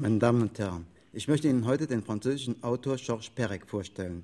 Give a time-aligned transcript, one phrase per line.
[0.00, 4.22] Meine Damen und Herren, ich möchte Ihnen heute den französischen Autor Georges Perec vorstellen.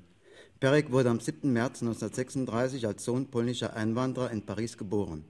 [0.60, 1.52] Perec wurde am 7.
[1.52, 5.24] März 1936 als Sohn polnischer Einwanderer in Paris geboren.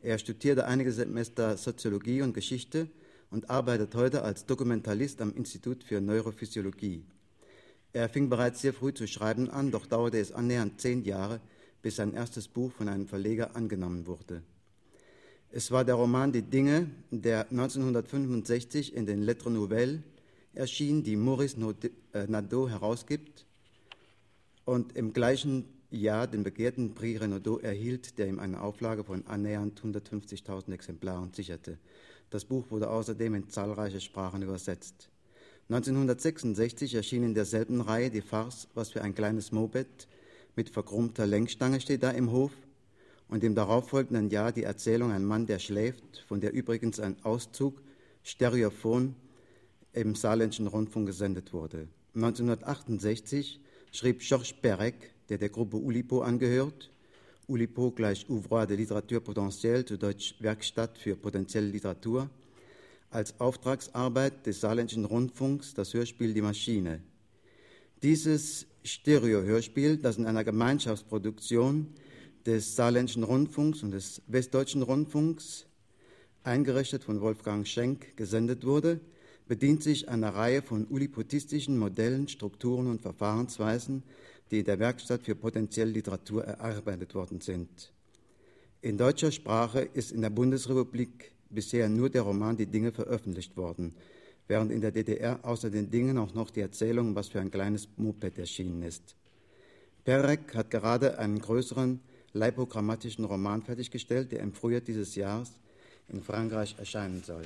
[0.00, 2.86] Er studierte einige Semester Soziologie und Geschichte
[3.32, 7.02] und arbeitet heute als Dokumentalist am Institut für Neurophysiologie.
[7.92, 11.40] Er fing bereits sehr früh zu schreiben an, doch dauerte es annähernd zehn Jahre,
[11.82, 14.44] bis sein erstes Buch von einem Verleger angenommen wurde.
[15.52, 19.98] Es war der Roman Die Dinge, der 1965 in den Lettres Nouvelles
[20.54, 21.56] erschien, die Maurice
[22.12, 23.46] äh, Nadeau herausgibt
[24.64, 29.80] und im gleichen Jahr den begehrten Prix Renaudot erhielt, der ihm eine Auflage von annähernd
[29.80, 31.78] 150.000 Exemplaren sicherte.
[32.30, 35.08] Das Buch wurde außerdem in zahlreiche Sprachen übersetzt.
[35.68, 40.06] 1966 erschien in derselben Reihe die Farce Was für ein kleines Moped
[40.54, 42.52] mit verkrummter Lenkstange steht da im Hof
[43.30, 47.80] und im darauffolgenden Jahr die Erzählung Ein Mann, der schläft, von der übrigens ein Auszug
[48.24, 49.14] Stereophon
[49.92, 51.88] im Saarländischen Rundfunk gesendet wurde.
[52.14, 53.60] 1968
[53.92, 54.94] schrieb Georges Perec,
[55.28, 56.90] der der Gruppe Ulipo angehört,
[57.46, 62.28] Ulipo gleich Ouvroir de Literatur Potentielle, zu Deutsch Werkstatt für potenzielle Literatur,
[63.10, 67.00] als Auftragsarbeit des Saarländischen Rundfunks das Hörspiel Die Maschine.
[68.02, 71.88] Dieses Stereo-Hörspiel, das in einer Gemeinschaftsproduktion
[72.46, 75.66] des Saarländischen Rundfunks und des Westdeutschen Rundfunks,
[76.42, 79.00] eingerichtet von Wolfgang Schenk, gesendet wurde,
[79.46, 84.02] bedient sich einer Reihe von ulipotistischen Modellen, Strukturen und Verfahrensweisen,
[84.50, 87.92] die in der Werkstatt für potenzielle Literatur erarbeitet worden sind.
[88.80, 93.94] In deutscher Sprache ist in der Bundesrepublik bisher nur der Roman Die Dinge veröffentlicht worden,
[94.48, 97.88] während in der DDR außer den Dingen auch noch die Erzählung Was für ein kleines
[97.96, 99.14] Moped erschienen ist.
[100.04, 102.00] Perek hat gerade einen größeren
[102.32, 105.52] leipogrammatischen Roman fertiggestellt, der im Frühjahr dieses Jahres
[106.08, 107.44] in Frankreich erscheinen soll.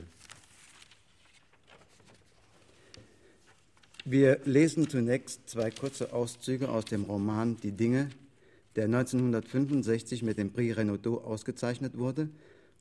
[4.07, 8.11] Wir lesen zunächst zwei kurze Auszüge aus dem Roman Die Dinge,
[8.77, 12.29] der 1965 mit dem Prix Renaudot ausgezeichnet wurde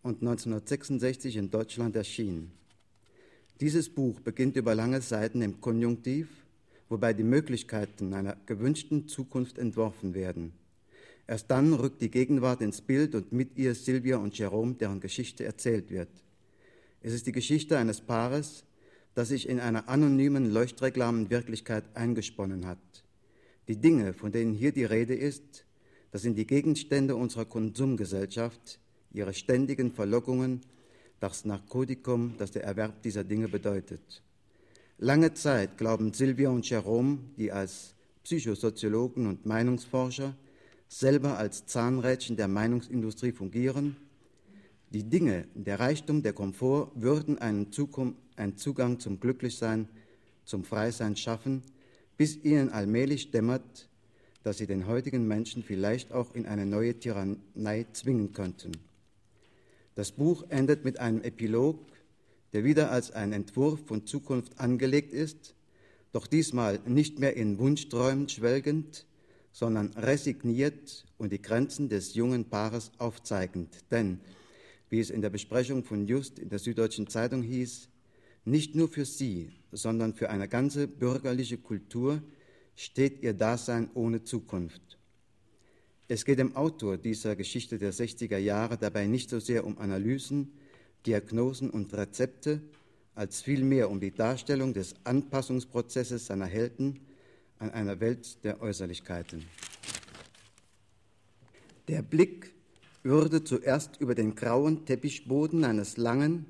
[0.02, 2.52] und 1966 in Deutschland erschien.
[3.62, 6.28] Dieses Buch beginnt über lange Seiten im Konjunktiv,
[6.90, 10.52] wobei die Möglichkeiten einer gewünschten Zukunft entworfen werden.
[11.28, 15.45] Erst dann rückt die Gegenwart ins Bild und mit ihr Sylvia und Jerome, deren Geschichte
[15.45, 16.09] erzählt wird.
[17.01, 18.66] Es ist die Geschichte eines Paares,
[19.16, 22.79] das sich in einer anonymen Leuchtreklamen-Wirklichkeit eingesponnen hat.
[23.67, 25.66] Die Dinge, von denen hier die Rede ist,
[26.12, 28.79] das sind die Gegenstände unserer Konsumgesellschaft,
[29.12, 30.62] ihre ständigen Verlockungen,
[31.19, 34.22] das Narkotikum, das der Erwerb dieser Dinge bedeutet.
[34.97, 40.35] Lange Zeit glauben Sylvia und Jerome, die als Psychosoziologen und Meinungsforscher
[41.00, 43.96] selber als Zahnrädchen der Meinungsindustrie fungieren,
[44.92, 49.90] die Dinge, der Reichtum, der Komfort würden einen, Zukunft, einen Zugang zum Glücklichsein,
[50.46, 51.64] zum Freisein schaffen,
[52.16, 53.90] bis ihnen allmählich dämmert,
[54.44, 58.74] dass sie den heutigen Menschen vielleicht auch in eine neue Tyrannei zwingen könnten.
[59.96, 61.80] Das Buch endet mit einem Epilog,
[62.52, 65.56] der wieder als ein Entwurf von Zukunft angelegt ist,
[66.12, 69.08] doch diesmal nicht mehr in Wunschträumen schwelgend,
[69.53, 73.69] sondern resigniert und die Grenzen des jungen Paares aufzeigend.
[73.91, 74.19] Denn,
[74.90, 77.88] wie es in der Besprechung von Just in der Süddeutschen Zeitung hieß,
[78.46, 82.22] nicht nur für sie, sondern für eine ganze bürgerliche Kultur
[82.75, 84.97] steht ihr Dasein ohne Zukunft.
[86.08, 90.52] Es geht dem Autor dieser Geschichte der 60er Jahre dabei nicht so sehr um Analysen,
[91.06, 92.62] Diagnosen und Rezepte,
[93.16, 97.00] als vielmehr um die Darstellung des Anpassungsprozesses seiner Helden
[97.59, 99.46] an einer Welt der Äußerlichkeiten.
[101.88, 102.53] Der Blick
[103.03, 106.46] würde zuerst über den grauen Teppichboden eines langen,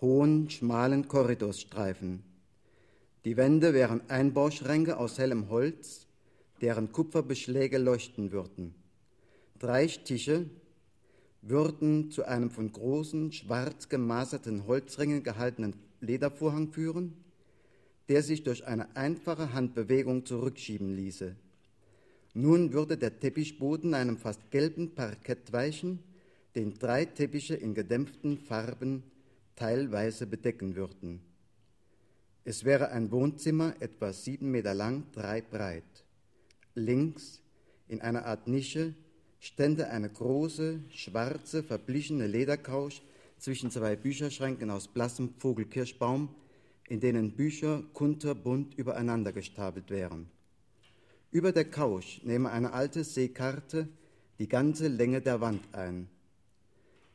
[0.00, 2.22] hohen, schmalen Korridors streifen.
[3.24, 6.06] Die Wände wären Einbauschränke aus hellem Holz,
[6.60, 8.74] deren Kupferbeschläge leuchten würden.
[9.58, 10.46] Drei Tische
[11.42, 17.14] würden zu einem von großen, schwarz gemaserten Holzringen gehaltenen Ledervorhang führen,
[18.08, 21.36] der sich durch eine einfache Handbewegung zurückschieben ließe.
[22.34, 25.98] Nun würde der Teppichboden einem fast gelben Parkett weichen,
[26.54, 29.02] den drei Teppiche in gedämpften Farben
[29.56, 31.20] teilweise bedecken würden.
[32.44, 36.04] Es wäre ein Wohnzimmer etwa sieben Meter lang, drei breit.
[36.74, 37.40] Links,
[37.88, 38.94] in einer Art Nische,
[39.38, 43.02] stände eine große, schwarze, verblichene Ledercouch
[43.38, 46.34] zwischen zwei Bücherschränken aus blassem Vogelkirschbaum,
[46.92, 50.26] in denen Bücher kunterbunt übereinander gestapelt wären.
[51.30, 53.88] Über der Couch nehme eine alte Seekarte
[54.38, 56.10] die ganze Länge der Wand ein.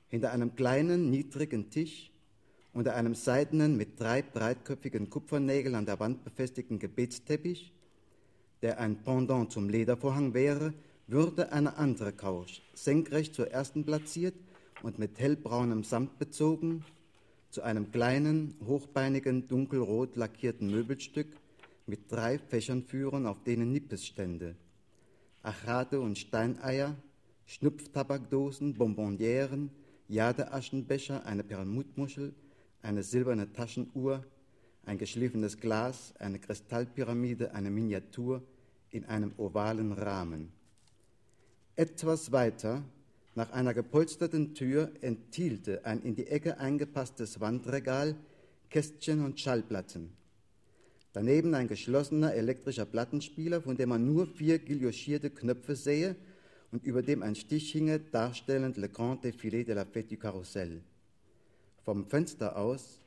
[0.07, 2.09] Hinter einem kleinen, niedrigen Tisch
[2.73, 7.71] unter einem seidenen, mit drei breitköpfigen Kupfernägeln an der Wand befestigten Gebetsteppich,
[8.63, 10.73] der ein Pendant zum Ledervorhang wäre,
[11.05, 14.33] würde eine andere Couch, senkrecht zur ersten platziert
[14.81, 16.83] und mit hellbraunem Samt bezogen,
[17.49, 21.27] zu einem kleinen, hochbeinigen, dunkelrot lackierten Möbelstück
[21.85, 24.55] mit drei Fächern führen, auf denen Nippes stände.
[25.41, 26.95] Achrate und Steineier,
[27.45, 29.71] Schnupftabakdosen, Bonbonnieren,
[30.09, 32.33] Jadeaschenbecher, eine Perlmuttmuschel,
[32.81, 34.25] eine silberne Taschenuhr,
[34.85, 38.41] ein geschliffenes Glas, eine Kristallpyramide, eine Miniatur
[38.89, 40.51] in einem ovalen Rahmen.
[41.75, 42.83] Etwas weiter,
[43.37, 48.15] nach einer gepolsterten Tür, enthielte ein in die Ecke eingepasstes Wandregal
[48.71, 50.09] Kästchen und Schallplatten.
[51.13, 56.15] Daneben ein geschlossener elektrischer Plattenspieler, von dem man nur vier guillochierte Knöpfe sehe
[56.71, 60.81] und über dem ein Stich hinge, darstellend Le Grand Défilé de la Fête du Carrousel.
[61.85, 63.01] Vom Fenster aus,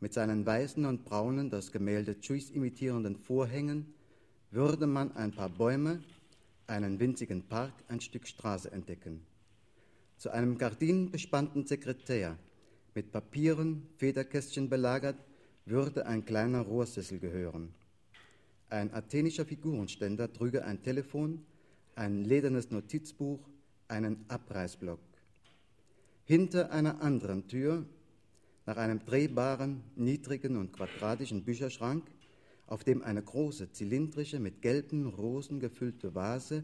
[0.00, 3.94] mit seinen weißen und braunen, das Gemälde Chuys imitierenden Vorhängen,
[4.50, 6.02] würde man ein paar Bäume,
[6.66, 9.29] einen winzigen Park, ein Stück Straße entdecken.
[10.20, 12.36] Zu einem gardinenbespannten Sekretär,
[12.94, 15.16] mit Papieren, Federkästchen belagert,
[15.64, 17.72] würde ein kleiner Rohrsessel gehören.
[18.68, 21.46] Ein athenischer Figurenständer trüge ein Telefon,
[21.94, 23.40] ein ledernes Notizbuch,
[23.88, 25.00] einen Abreißblock.
[26.26, 27.86] Hinter einer anderen Tür,
[28.66, 32.04] nach einem drehbaren, niedrigen und quadratischen Bücherschrank,
[32.66, 36.62] auf dem eine große, zylindrische, mit gelben Rosen gefüllte Vase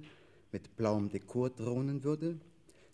[0.53, 2.39] mit blauem Dekor thronen würde,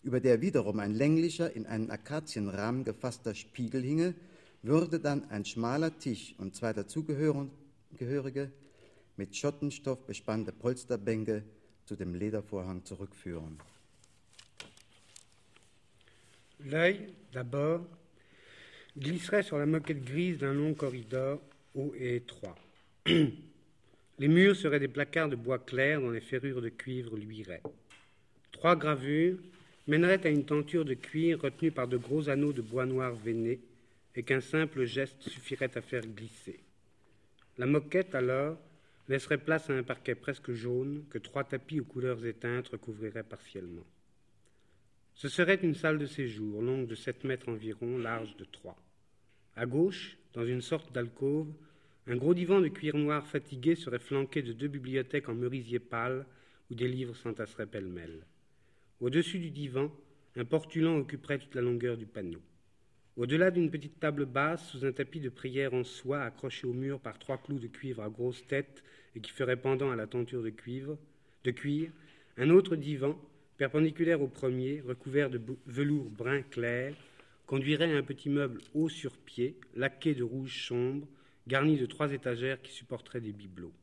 [0.03, 4.13] über der wiederum ein länglicher, in einen Akazienrahmen gefasster Spiegel hinge,
[4.61, 8.51] würde dann ein schmaler Tisch und zwei dazugehörige,
[9.17, 11.43] mit Schottenstoff bespannte Polsterbänke
[11.85, 13.57] zu dem Ledervorhang zurückführen.
[16.65, 17.85] L'œil, d'abord,
[18.95, 21.41] glisserait sur la moquette grise d'un long corridor
[21.75, 22.55] haut et étroit.
[24.17, 27.63] Les murs seraient des placards de bois clair dont les ferrures de cuivre luiraient.
[28.51, 29.39] Trois gravures
[29.87, 33.59] mèneraient à une tenture de cuir retenue par de gros anneaux de bois noir veiné
[34.15, 36.59] et qu'un simple geste suffirait à faire glisser.
[37.57, 38.57] La moquette, alors,
[39.09, 43.85] laisserait place à un parquet presque jaune que trois tapis aux couleurs éteintes recouvriraient partiellement.
[45.15, 48.77] Ce serait une salle de séjour, longue de sept mètres environ, large de trois.
[49.55, 51.53] À gauche, dans une sorte d'alcôve,
[52.07, 56.25] un gros divan de cuir noir fatigué serait flanqué de deux bibliothèques en merisier pâle
[56.71, 58.25] où des livres s'entasseraient pêle-mêle.
[58.99, 59.91] Au-dessus du divan,
[60.35, 62.41] un portulan occuperait toute la longueur du panneau.
[63.15, 66.99] Au-delà d'une petite table basse, sous un tapis de prière en soie accroché au mur
[66.99, 68.83] par trois clous de cuivre à grosse tête
[69.15, 70.97] et qui ferait pendant à la tenture de cuivre,
[71.43, 71.91] de cuir,
[72.37, 73.19] un autre divan,
[73.57, 76.95] perpendiculaire au premier, recouvert de velours brun clair,
[77.45, 81.07] conduirait à un petit meuble haut sur pied, laqué de rouge sombre,
[81.47, 83.73] garni de trois étagères qui supporteraient des bibelots.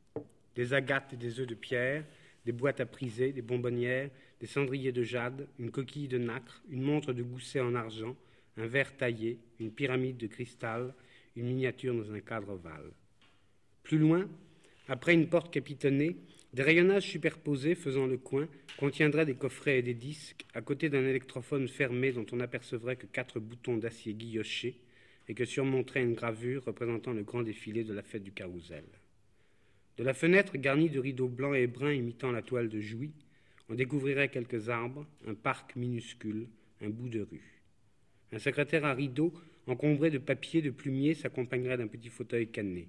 [0.56, 2.05] Des agates et des œufs de pierre,
[2.45, 4.11] des boîtes à priser, des bonbonnières,
[4.41, 8.17] des cendriers de jade, une coquille de nacre, une montre de gousset en argent,
[8.57, 10.95] un verre taillé, une pyramide de cristal,
[11.37, 12.91] une miniature dans un cadre ovale.
[13.83, 14.29] Plus loin,
[14.89, 16.17] après une porte capitonnée,
[16.53, 21.07] des rayonnages superposés faisant le coin contiendraient des coffrets et des disques, à côté d'un
[21.07, 24.81] électrophone fermé dont on n'apercevrait que quatre boutons d'acier guillochés,
[25.29, 28.85] et que surmonterait une gravure représentant le grand défilé de la fête du carrousel.
[29.97, 33.13] De la fenêtre garnie de rideaux blancs et bruns imitant la toile de Jouy,
[33.70, 36.48] on découvrirait quelques arbres, un parc minuscule,
[36.82, 37.62] un bout de rue.
[38.32, 39.32] Un secrétaire à rideaux,
[39.69, 42.89] encombré de papiers, de plumiers, s'accompagnerait d'un petit fauteuil canné.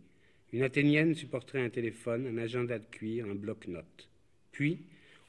[0.52, 4.10] Une athénienne supporterait un téléphone, un agenda de cuir, un bloc-notes.
[4.52, 4.80] Puis,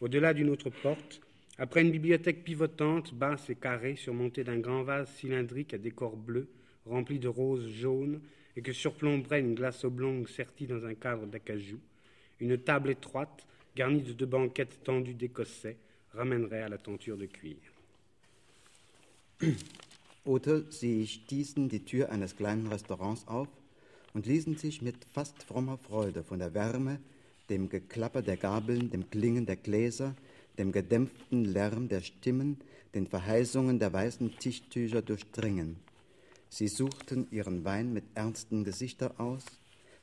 [0.01, 1.21] au-delà d'une autre porte,
[1.59, 6.49] après une bibliothèque pivotante, basse et carrée, surmontée d'un grand vase cylindrique à décor bleu,
[6.87, 8.23] rempli de roses jaunes,
[8.57, 11.79] et que surplomberait une glace oblongue sertie dans un cadre d'acajou,
[12.41, 15.77] une table étroite, garnie de deux banquettes tendues d'écossais,
[16.15, 17.57] ramènerait à la tenture de cuir.
[20.25, 23.49] Oder sie stießen die Tür eines kleinen Restaurants auf
[24.15, 27.01] und ließen sich mit fast frommer Freude von der Wärme,
[27.49, 30.15] dem Geklapper der Gabeln, dem Klingen der Gläser,
[30.59, 32.59] dem gedämpften Lärm der Stimmen,
[32.95, 35.77] den Verheißungen der weißen Tischtücher durchdringen.
[36.51, 39.45] Sie suchten ihren Wein mit ernsten Gesichtern aus,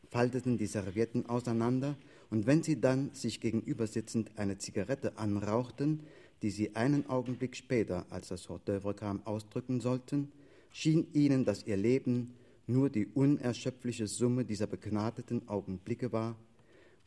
[0.09, 1.95] falteten die Servietten auseinander,
[2.29, 6.01] und wenn sie dann sich gegenüber sitzend eine Zigarette anrauchten,
[6.41, 10.31] die sie einen Augenblick später, als das Hors d'oeuvre kam, ausdrücken sollten,
[10.71, 12.33] schien ihnen, dass ihr Leben
[12.67, 16.35] nur die unerschöpfliche Summe dieser begnadeten Augenblicke war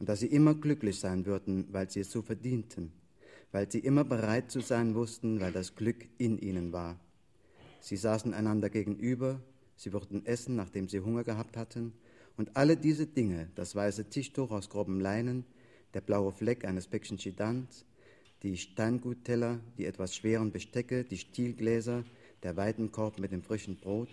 [0.01, 2.91] und dass sie immer glücklich sein würden, weil sie es so verdienten,
[3.53, 6.99] weil sie immer bereit zu sein wussten, weil das Glück in ihnen war.
[7.81, 9.41] Sie saßen einander gegenüber,
[9.77, 11.93] sie würden essen, nachdem sie Hunger gehabt hatten,
[12.37, 15.45] und alle diese Dinge, das weiße Tischtuch aus grobem Leinen,
[15.95, 17.85] der blaue Fleck eines Päckchen Chidans,
[18.43, 22.05] die Steingutteller, die etwas schweren Bestecke, die Stielgläser,
[22.43, 24.09] der Weidenkorb mit dem frischen Brot,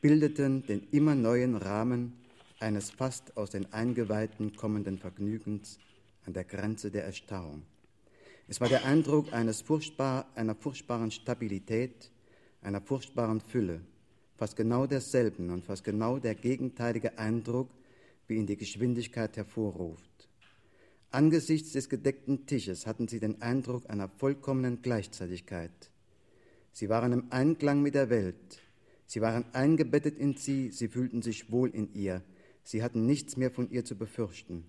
[0.00, 2.12] bildeten den immer neuen Rahmen
[2.58, 5.78] eines fast aus den Eingeweihten kommenden Vergnügens
[6.26, 7.62] an der Grenze der Erstarrung.
[8.48, 12.10] Es war der Eindruck eines furchtbar, einer furchtbaren Stabilität,
[12.62, 13.80] einer furchtbaren Fülle,
[14.36, 17.70] fast genau derselben und fast genau der gegenteilige Eindruck,
[18.26, 20.28] wie ihn die Geschwindigkeit hervorruft.
[21.10, 25.90] Angesichts des gedeckten Tisches hatten sie den Eindruck einer vollkommenen Gleichzeitigkeit.
[26.72, 28.60] Sie waren im Einklang mit der Welt,
[29.06, 32.22] sie waren eingebettet in sie, sie fühlten sich wohl in ihr,
[32.64, 34.64] sie hatten nichts mehr von ihr zu befürchten.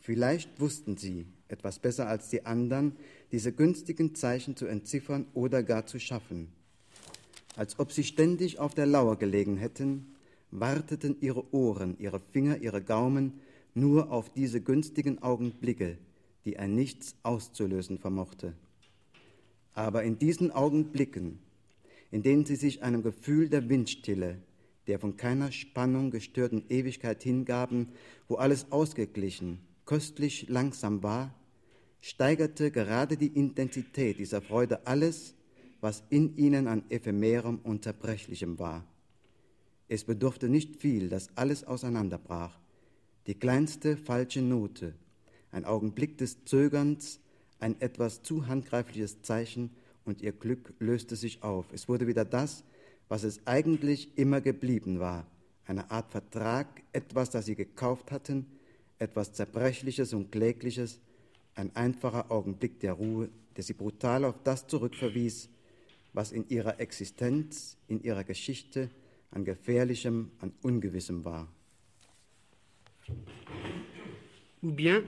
[0.00, 2.96] Vielleicht wussten sie, etwas besser als die anderen,
[3.30, 6.48] diese günstigen Zeichen zu entziffern oder gar zu schaffen.
[7.56, 10.14] Als ob sie ständig auf der Lauer gelegen hätten,
[10.50, 13.40] warteten ihre Ohren, ihre Finger, ihre Gaumen
[13.74, 15.98] nur auf diese günstigen Augenblicke,
[16.44, 18.54] die ein Nichts auszulösen vermochte.
[19.74, 21.38] Aber in diesen Augenblicken,
[22.10, 24.38] in denen sie sich einem Gefühl der Windstille,
[24.86, 27.88] der von keiner Spannung gestörten Ewigkeit hingaben,
[28.26, 31.34] wo alles ausgeglichen, köstlich langsam war,
[32.00, 35.34] steigerte gerade die Intensität dieser Freude alles,
[35.80, 38.84] was in ihnen an ephemerem und zerbrechlichem war.
[39.88, 42.58] Es bedurfte nicht viel, dass alles auseinanderbrach.
[43.26, 44.94] Die kleinste falsche Note,
[45.50, 47.20] ein Augenblick des Zögerns,
[47.60, 49.70] ein etwas zu handgreifliches Zeichen
[50.04, 51.66] und ihr Glück löste sich auf.
[51.72, 52.64] Es wurde wieder das,
[53.08, 55.26] was es eigentlich immer geblieben war,
[55.66, 58.46] eine Art Vertrag, etwas, das sie gekauft hatten,
[58.98, 61.00] etwas Zerbrechliches und Klägliches,
[61.54, 65.48] ein einfacher Augenblick der Ruhe, der sie brutal auf das zurückverwies,
[66.14, 68.90] in ihrer Existenz, in ihrer Geschichte
[69.30, 71.48] an Gefährlichem, an Ungewissem war.
[74.62, 75.02] Ou bien,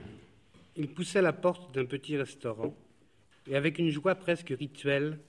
[0.75, 2.75] il poussait la porte d'un petit restaurant
[3.47, 5.19] et avec une joie presque rituelle,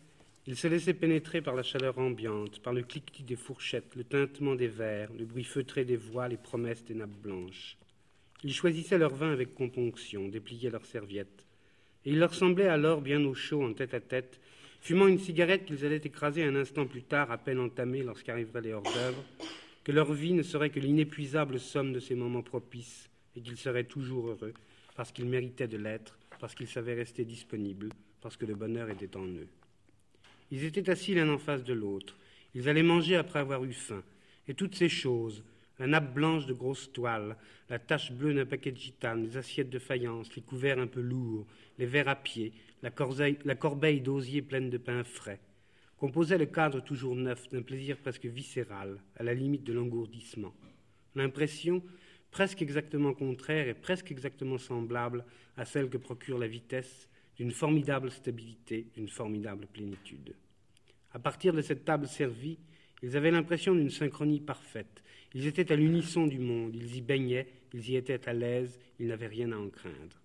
[0.47, 4.55] il se laissait pénétrer par la chaleur ambiante, par le cliquetis des fourchettes, le tintement
[4.55, 7.79] des verres, le bruit feutré des voix, les promesses des nappes blanches.
[8.45, 11.47] Ils choisissaient leur vin avec componction, dépliaient leurs serviettes.
[12.05, 14.41] Et il leur semblait alors bien au chaud, en tête à tête,
[14.83, 18.73] fumant une cigarette qu'ils allaient écraser un instant plus tard, à peine entamée lorsqu'arriveraient les
[18.73, 19.25] hors-d'œuvre,
[19.85, 23.85] que leur vie ne serait que l'inépuisable somme de ces moments propices, et qu'ils seraient
[23.85, 24.53] toujours heureux,
[24.97, 29.17] parce qu'ils méritaient de l'être, parce qu'ils savaient rester disponibles, parce que le bonheur était
[29.17, 29.47] en eux.
[30.51, 32.17] Ils étaient assis l'un en face de l'autre,
[32.53, 34.03] ils allaient manger après avoir eu faim,
[34.49, 35.45] et toutes ces choses,
[35.79, 37.37] la nappe blanche de grosses toiles,
[37.71, 41.01] la tache bleue d'un paquet de gitane, les assiettes de faïence, les couverts un peu
[41.01, 41.47] lourds,
[41.79, 45.41] les verres à pied, la, corbeille d'osier pleine de pain frais,
[45.97, 50.55] composaient le cadre toujours neuf d'un plaisir presque viscéral, à la limite de l'engourdissement.
[51.15, 51.83] L'impression,
[52.31, 55.25] presque exactement contraire et presque exactement semblable
[55.57, 60.35] à celle que procure la vitesse, d'une formidable stabilité, d'une formidable plénitude.
[61.13, 62.59] À partir de cette table servie,
[63.03, 65.03] ils avaient l'impression d'une synchronie parfaite.
[65.35, 69.09] Ils étaient à l'unisson du monde, ils y baignaient, ils y étaient à l'aise, ils
[69.09, 70.22] n'avaient rien à en craindre.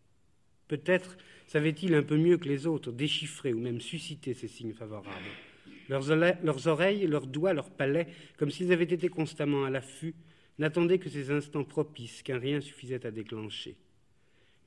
[0.67, 5.15] Peut-être savaient-ils un peu mieux que les autres déchiffrer ou même susciter ces signes favorables.
[5.89, 8.07] Leurs, oreilles, leurs doigts, leurs palais,
[8.37, 10.15] comme s'ils avaient été constamment à l'affût,
[10.59, 13.77] n'attendaient que ces instants propices qu'un rien suffisait à déclencher.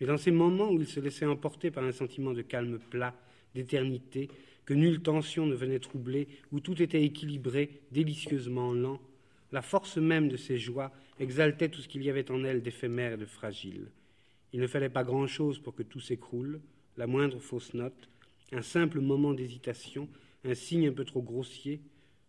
[0.00, 3.14] Mais dans ces moments où ils se laissaient emporter par un sentiment de calme plat,
[3.54, 4.28] d'éternité,
[4.64, 9.00] que nulle tension ne venait troubler, où tout était équilibré, délicieusement lent,
[9.52, 13.14] la force même de ces joies exaltait tout ce qu'il y avait en elles d'éphémère
[13.14, 13.88] et de fragile.
[14.52, 16.60] Il ne fallait pas grand-chose pour que tout s'écroule,
[16.96, 18.08] la moindre fausse note,
[18.52, 20.08] un simple moment d'hésitation,
[20.44, 21.80] un signe un peu trop grossier,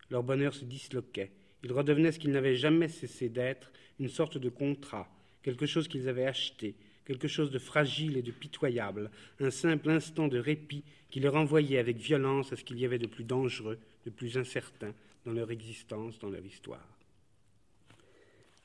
[0.09, 1.31] leur bonheur se disloquait.
[1.63, 5.09] Ils redevenaient ce qu'ils n'avaient jamais cessé d'être, une sorte de contrat,
[5.43, 6.75] quelque chose qu'ils avaient acheté,
[7.05, 9.09] quelque chose de fragile et de pitoyable,
[9.39, 12.99] un simple instant de répit qui les renvoyait avec violence à ce qu'il y avait
[12.99, 14.93] de plus dangereux, de plus incertain
[15.25, 16.90] dans leur existence, dans leur histoire.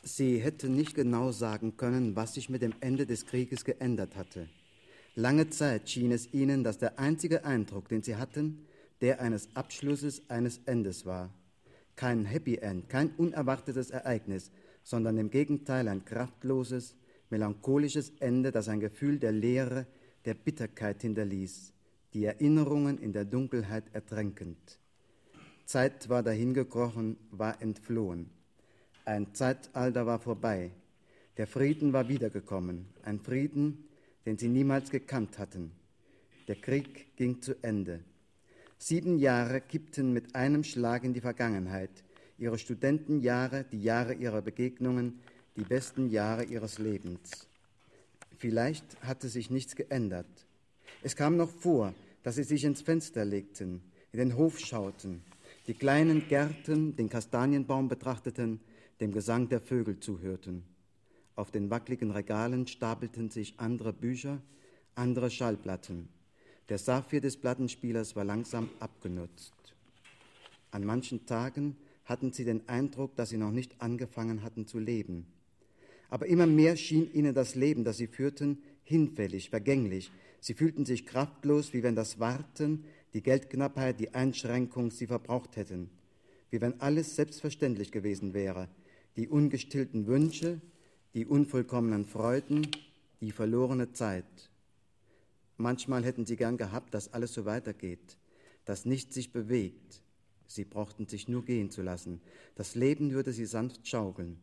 [0.09, 4.49] Sie hätte nicht genau sagen können, was sich mit dem Ende des Krieges geändert hatte.
[5.17, 8.69] Lange Zeit schien es ihnen, dass der einzige Eindruck, den sie hatten,
[9.01, 11.35] der eines Abschlusses, eines Endes war.
[11.97, 14.53] Kein Happy End, kein unerwartetes Ereignis,
[14.85, 16.95] sondern im Gegenteil ein kraftloses,
[17.29, 19.89] melancholisches Ende, das ein Gefühl der Leere,
[20.25, 21.73] der Bitterkeit hinterließ,
[22.15, 24.79] die Erinnerungen in der Dunkelheit ertränkend.
[25.65, 28.31] Zeit war dahingekrochen, war entflohen.
[29.07, 30.73] Ein Zeitalter war vorbei.
[31.37, 32.87] Der Frieden war wiedergekommen.
[33.05, 33.85] Ein Frieden,
[34.27, 35.71] den sie niemals gekannt hatten.
[36.49, 38.01] Der Krieg ging zu Ende.
[38.79, 41.91] Sieben Jahre kippten mit einem Schlag in die Vergangenheit,
[42.37, 45.21] ihre Studentenjahre, die Jahre ihrer Begegnungen,
[45.55, 47.47] die besten Jahre ihres Lebens.
[48.37, 50.27] Vielleicht hatte sich nichts geändert.
[51.05, 51.95] Es kam noch vor,
[52.25, 55.23] dass sie sich ins Fenster legten, in den Hof schauten,
[55.69, 58.61] die kleinen Gärten, den Kastanienbaum betrachteten,
[59.01, 60.65] dem Gesang der Vögel zuhörten.
[61.35, 64.41] Auf den wackligen Regalen stapelten sich andere Bücher,
[64.95, 66.09] andere Schallplatten.
[66.69, 69.53] Der Saphir des Plattenspielers war langsam abgenutzt.
[70.71, 75.27] An manchen Tagen hatten sie den Eindruck, dass sie noch nicht angefangen hatten zu leben.
[76.09, 80.11] Aber immer mehr schien ihnen das Leben, das sie führten, hinfällig, vergänglich.
[80.41, 82.85] Sie fühlten sich kraftlos, wie wenn das Warten,
[83.15, 85.91] die Geldknappheit, die Einschränkung sie verbraucht hätten,
[86.51, 88.69] wie wenn alles selbstverständlich gewesen wäre,
[89.17, 90.61] die ungestillten Wünsche,
[91.15, 92.67] die unvollkommenen Freuden,
[93.21, 94.51] die verlorene Zeit.
[95.57, 98.19] Manchmal hätten sie gern gehabt, dass alles so weitergeht,
[98.67, 100.03] dass nichts sich bewegt.
[100.47, 102.21] Sie brauchten sich nur gehen zu lassen.
[102.55, 104.39] Das Leben würde sie sanft schaukeln.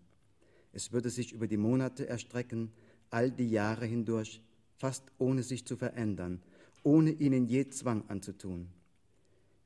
[0.74, 2.72] Es würde sich über die Monate erstrecken,
[3.12, 4.42] all die Jahre hindurch,
[4.77, 6.42] fast ohne sich zu verändern,
[6.82, 8.68] ohne ihnen je Zwang anzutun.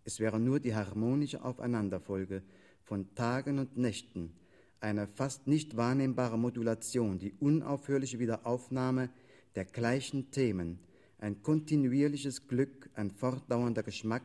[0.03, 2.43] Es wäre nur die harmonische Aufeinanderfolge
[2.83, 4.33] von Tagen und Nächten,
[4.79, 9.09] eine fast nicht wahrnehmbare Modulation, die unaufhörliche Wiederaufnahme
[9.55, 10.79] der gleichen Themen,
[11.19, 14.23] ein kontinuierliches Glück, ein fortdauernder Geschmack,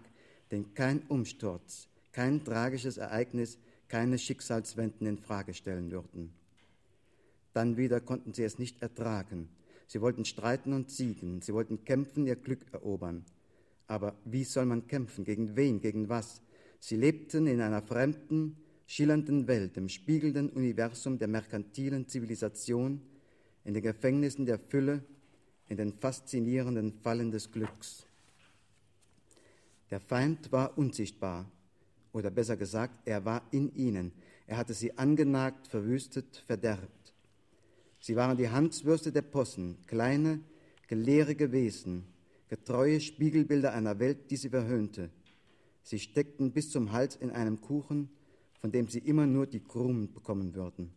[0.50, 6.32] den kein Umsturz, kein tragisches Ereignis, keine Schicksalswenden in Frage stellen würden.
[7.52, 9.48] Dann wieder konnten sie es nicht ertragen.
[9.86, 13.24] Sie wollten streiten und siegen, sie wollten kämpfen, ihr Glück erobern.
[13.86, 15.24] Aber wie soll man kämpfen?
[15.24, 15.80] Gegen wen?
[15.80, 16.40] Gegen was?
[16.80, 23.00] Sie lebten in einer fremden, schillernden Welt, im spiegelnden Universum der merkantilen Zivilisation,
[23.64, 25.02] in den Gefängnissen der Fülle,
[25.68, 28.06] in den faszinierenden Fallen des Glücks.
[29.90, 31.50] Der Feind war unsichtbar,
[32.12, 34.12] oder besser gesagt, er war in ihnen.
[34.46, 37.14] Er hatte sie angenagt, verwüstet, verderbt.
[38.00, 40.40] Sie waren die Hanswürste der Possen, kleine,
[40.88, 42.04] gelehrige Wesen,
[42.48, 45.10] getreue Spiegelbilder einer Welt, die sie verhöhnte.
[45.82, 48.10] Sie steckten bis zum Hals in einem Kuchen,
[48.62, 50.90] von dem sie immer nur die bekommen würden.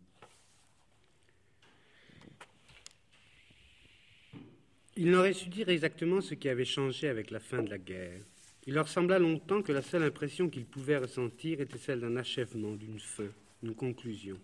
[4.98, 8.22] Il n'aurait su dire exactement ce qui avait changé avec la fin de la guerre.
[8.66, 12.74] Il leur sembla longtemps que la seule impression qu'ils pouvaient ressentir était celle d'un achèvement,
[12.74, 13.28] d'une fin,
[13.62, 14.38] d'une conclusion.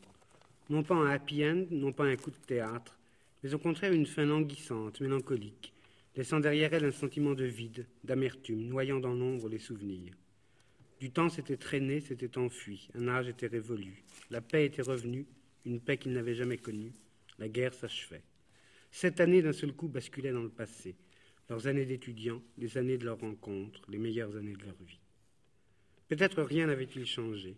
[0.69, 2.99] Non pas un happy end, non pas un coup de théâtre,
[3.43, 5.73] mais au contraire une fin languissante, mélancolique,
[6.17, 10.13] laissant derrière elle un sentiment de vide, d'amertume, noyant dans l'ombre les souvenirs.
[11.03, 15.27] Du temps s'était traîné, s'était enfui, un âge était révolu, la paix était revenue,
[15.67, 16.93] une paix qu'ils n'avaient jamais connue,
[17.41, 18.23] la guerre s'achevait.
[18.93, 20.95] Sept années d'un seul coup basculaient dans le passé,
[21.51, 25.01] leurs années d'étudiants, les années de leur rencontre, les meilleures années de leur vie.
[26.07, 27.57] Peut-être rien n'avait-il changé.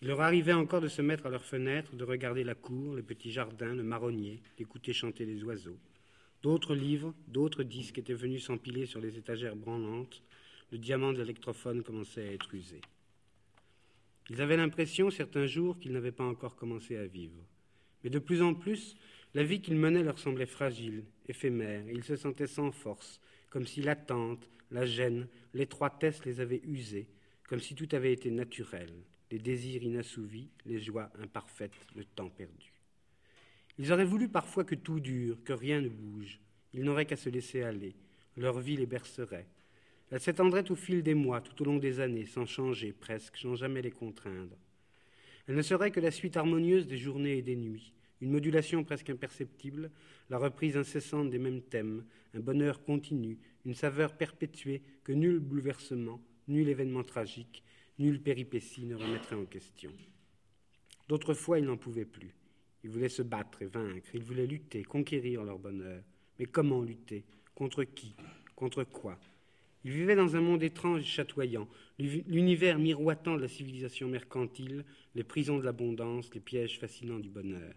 [0.00, 3.02] Il leur arrivait encore de se mettre à leurs fenêtres, de regarder la cour, les
[3.02, 5.78] petits jardins, le marronnier, d'écouter chanter les oiseaux.
[6.42, 10.22] D'autres livres, d'autres disques étaient venus s'empiler sur les étagères branlantes.
[10.70, 12.80] Le diamant de l'électrophone commençait à être usé.
[14.30, 17.42] Ils avaient l'impression, certains jours, qu'ils n'avaient pas encore commencé à vivre.
[18.04, 18.96] Mais de plus en plus,
[19.34, 23.66] la vie qu'ils menaient leur semblait fragile, éphémère, et ils se sentaient sans force, comme
[23.66, 27.08] si l'attente, la gêne, l'étroitesse les avaient usés,
[27.48, 28.92] comme si tout avait été naturel,
[29.30, 32.72] les désirs inassouvis, les joies imparfaites, le temps perdu.
[33.78, 36.40] Ils auraient voulu parfois que tout dure, que rien ne bouge.
[36.74, 37.94] Ils n'auraient qu'à se laisser aller.
[38.36, 39.46] Leur vie les bercerait.
[40.10, 43.56] Elle s'étendrait au fil des mois, tout au long des années, sans changer presque, sans
[43.56, 44.56] jamais les contraindre.
[45.46, 49.10] Elle ne serait que la suite harmonieuse des journées et des nuits, une modulation presque
[49.10, 49.90] imperceptible,
[50.30, 56.20] la reprise incessante des mêmes thèmes, un bonheur continu, une saveur perpétuée que nul bouleversement,
[56.48, 57.62] nul événement tragique,
[57.98, 59.92] nulle péripétie ne remettrait en question.
[61.08, 62.34] D'autres fois, ils n'en pouvaient plus.
[62.84, 66.02] Ils voulaient se battre et vaincre, ils voulaient lutter, conquérir leur bonheur.
[66.38, 67.24] Mais comment lutter?
[67.54, 68.14] Contre qui?
[68.54, 69.18] Contre quoi?
[69.84, 75.24] Ils vivaient dans un monde étrange et chatoyant, l'univers miroitant de la civilisation mercantile, les
[75.24, 77.74] prisons de l'abondance, les pièges fascinants du bonheur.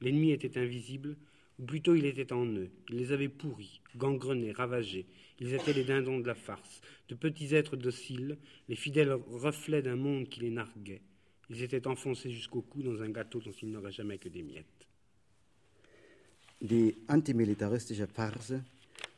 [0.00, 1.16] L'ennemi était invisible,
[1.58, 2.70] ou plutôt il était en eux.
[2.90, 5.06] Il les avait pourris, gangrenés, ravagés.
[5.40, 9.96] Ils étaient les dindons de la farce, de petits êtres dociles, les fidèles reflets d'un
[9.96, 11.02] monde qui les narguait.
[11.50, 14.88] Ils étaient enfoncés jusqu'au cou dans un gâteau dont ils n'auraient jamais que des miettes.
[16.60, 18.52] Die antimilitaristische Farce,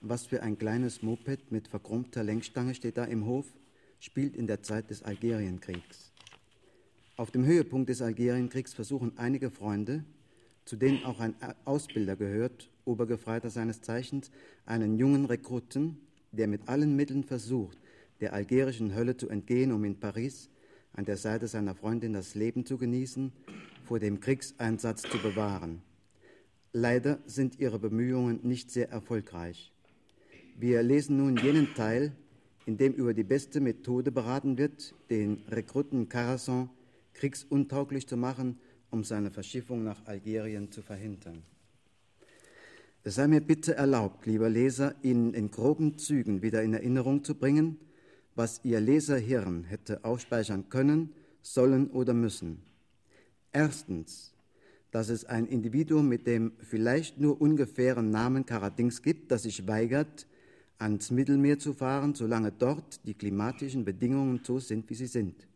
[0.00, 3.46] was für ein kleines Moped mit verkrummter Lenkstange steht da im Hof,
[3.98, 6.12] spielt in der Zeit des Algerienkriegs.
[7.16, 10.04] Auf dem Höhepunkt des Algerienkriegs versuchen einige Freunde,
[10.64, 11.34] zu denen auch ein
[11.64, 14.30] Ausbilder gehört, Obergefreiter seines Zeichens,
[14.64, 15.98] einen jungen Rekruten,
[16.32, 17.78] der mit allen Mitteln versucht,
[18.20, 20.48] der algerischen Hölle zu entgehen, um in Paris
[20.92, 23.32] an der Seite seiner Freundin das Leben zu genießen,
[23.84, 25.82] vor dem Kriegseinsatz zu bewahren.
[26.72, 29.72] Leider sind ihre Bemühungen nicht sehr erfolgreich.
[30.56, 32.12] Wir lesen nun jenen Teil,
[32.66, 36.70] in dem über die beste Methode beraten wird, den Rekruten Carasson
[37.14, 38.58] kriegsuntauglich zu machen,
[38.90, 41.42] um seine Verschiffung nach Algerien zu verhindern.
[43.02, 47.34] Es sei mir bitte erlaubt, lieber Leser, Ihnen in groben Zügen wieder in Erinnerung zu
[47.34, 47.78] bringen,
[48.34, 52.62] was Ihr Leserhirn hätte ausspeichern können, sollen oder müssen.
[53.52, 54.34] Erstens,
[54.90, 60.26] dass es ein Individuum mit dem vielleicht nur ungefähren Namen Karadings gibt, das sich weigert,
[60.80, 65.46] ans Mittelmeer zu fahren, solange dort die klimatischen Bedingungen so sind, wie sie sind.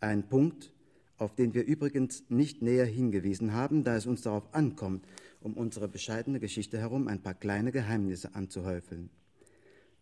[0.00, 0.72] Ein Punkt,
[1.18, 5.04] auf den wir übrigens nicht näher hingewiesen haben, da es uns darauf ankommt,
[5.40, 9.10] um unsere bescheidene Geschichte herum ein paar kleine Geheimnisse anzuhäufeln.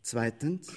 [0.02, 0.72] Zweitens,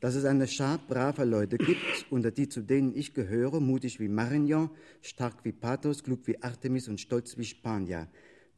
[0.00, 4.08] dass es eine Schar braver Leute gibt, unter die zu denen ich gehöre, mutig wie
[4.08, 8.08] Marignan, stark wie Pathos, klug wie Artemis und stolz wie Spanier.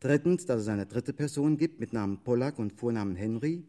[0.01, 3.65] Drittens, dass es eine dritte Person gibt mit Namen Pollack und Vornamen Henry,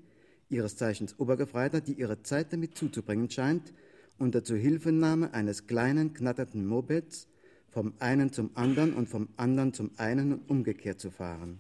[0.50, 3.74] ihres Zeichens Obergefreiter, die ihre Zeit damit zuzubringen scheint,
[4.18, 7.28] unter Zuhilfenahme eines kleinen, knatternden Mopeds
[7.70, 11.60] vom einen zum anderen und vom anderen zum einen und umgekehrt zu fahren.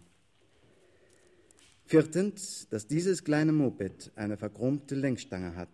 [1.83, 5.69] Viertens, dass dieses kleine Moped eine verchromte Lenkstange hat.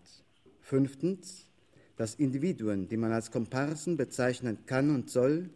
[0.59, 1.45] Fünftens,
[1.95, 5.49] dass Individuen, die man als Komparsen bezeichnen kann und soll,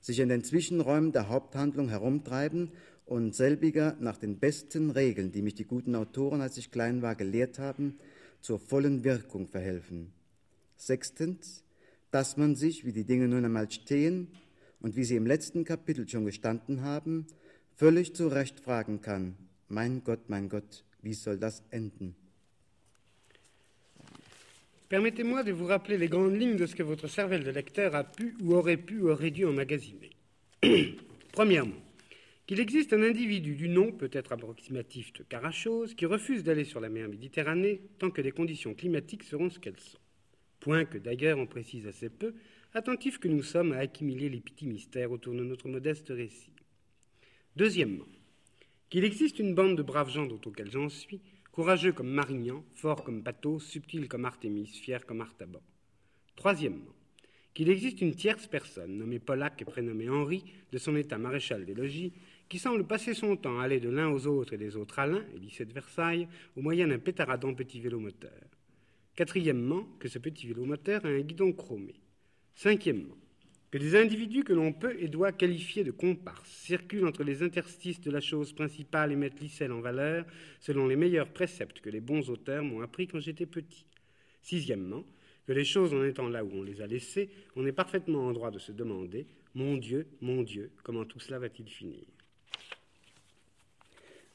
[0.00, 2.70] sich in den Zwischenräumen der Haupthandlung herumtreiben
[3.10, 7.16] und selbiger nach den besten Regeln, die mich die guten Autoren, als ich klein war,
[7.16, 7.98] gelehrt haben,
[8.40, 10.12] zur vollen Wirkung verhelfen.
[10.76, 11.64] Sechstens,
[12.12, 14.28] dass man sich, wie die Dinge nun einmal stehen
[14.80, 17.26] und wie sie im letzten Kapitel schon gestanden haben,
[17.74, 19.34] völlig zu Recht fragen kann,
[19.68, 22.14] mein Gott, mein Gott, wie soll das enden?
[24.88, 28.04] Permettez-moi de vous rappeler les grandes lignes de ce que votre cervelle de lecteur a
[28.04, 30.10] pu ou aurait pu ou aurait dû emmagasiner.
[31.32, 31.89] Premièrement,
[32.50, 36.88] qu'il existe un individu du nom, peut-être approximatif de Carachose, qui refuse d'aller sur la
[36.88, 40.00] mer Méditerranée tant que les conditions climatiques seront ce qu'elles sont.
[40.58, 42.34] Point que d'ailleurs on précise assez peu,
[42.74, 46.50] attentifs que nous sommes à accumuler les petits mystères autour de notre modeste récit.
[47.54, 48.08] Deuxièmement,
[48.88, 51.20] qu'il existe une bande de braves gens dont auquel j'en suis,
[51.52, 55.62] courageux comme Marignan, forts comme Pathos, subtils comme Artémis, fiers comme Artaban.
[56.34, 56.96] Troisièmement,
[57.54, 61.74] qu'il existe une tierce personne, nommée Pollack et prénommée Henri, de son état maréchal des
[61.74, 62.12] logis,
[62.50, 65.06] qui semble passer son temps à aller de l'un aux autres et des autres à
[65.06, 68.42] l'un, et lycée de Versailles, au moyen d'un pétaradant petit vélo moteur.
[69.14, 71.94] Quatrièmement, que ce petit vélo moteur a un guidon chromé.
[72.56, 73.16] Cinquièmement,
[73.70, 78.00] que des individus que l'on peut et doit qualifier de comparses circulent entre les interstices
[78.00, 80.26] de la chose principale et mettent l'icelle en valeur
[80.58, 83.86] selon les meilleurs préceptes que les bons auteurs m'ont appris quand j'étais petit.
[84.42, 85.04] Sixièmement,
[85.46, 88.32] que les choses en étant là où on les a laissées, on est parfaitement en
[88.32, 92.06] droit de se demander Mon Dieu, mon Dieu, comment tout cela va-t-il finir?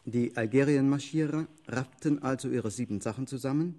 [0.08, 3.74] Die Algerienmarschierer rafften also ihre sieben Sachen zusammen,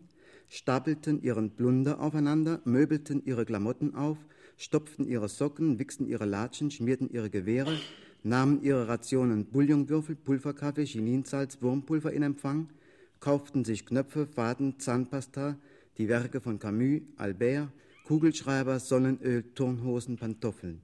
[0.49, 4.19] stapelten ihren Plunder aufeinander, möbelten ihre Klamotten auf,
[4.57, 7.79] stopften ihre Socken, wichsten ihre Latschen, schmierten ihre Gewehre,
[8.25, 12.71] nahmen ihre Rationen Bouillonwürfel, Pulverkaffee, Chininsalz, Wurmpulver in Empfang,
[13.21, 15.57] kauften sich Knöpfe, Faden, Zahnpasta,
[15.97, 17.69] die Werke von Camus, Albert,
[18.05, 20.81] Kugelschreiber, Sonnenöl, Turnhosen, Pantoffeln.